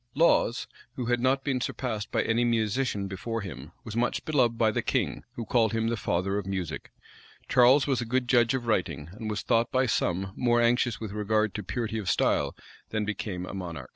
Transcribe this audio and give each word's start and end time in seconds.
Laws, 0.15 0.65
who 0.95 1.05
had 1.05 1.19
not 1.19 1.43
been 1.43 1.61
surpassed 1.61 2.11
by 2.11 2.23
any 2.23 2.43
musician 2.43 3.07
before 3.07 3.41
him, 3.41 3.71
was 3.83 3.95
much 3.95 4.25
beloved 4.25 4.57
by 4.57 4.71
the 4.71 4.81
king, 4.81 5.23
who 5.35 5.45
called 5.45 5.73
him 5.73 5.89
the 5.89 5.95
father 5.95 6.39
of 6.39 6.47
music. 6.47 6.91
Charles 7.47 7.85
was 7.85 8.01
a 8.01 8.05
good 8.05 8.27
judge 8.27 8.55
of 8.55 8.65
writing, 8.65 9.09
and 9.11 9.29
was 9.29 9.43
thought 9.43 9.71
by 9.71 9.85
some 9.85 10.33
more 10.35 10.59
anxious 10.59 10.99
with 10.99 11.11
regard 11.11 11.53
to 11.53 11.61
purity 11.61 11.99
of 11.99 12.09
style 12.09 12.55
than 12.89 13.05
became 13.05 13.45
a 13.45 13.53
monarch. 13.53 13.89